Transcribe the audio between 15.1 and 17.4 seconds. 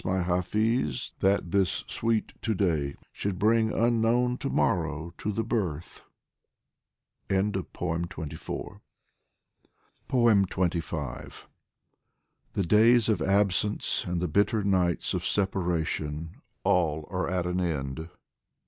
Of separation, all are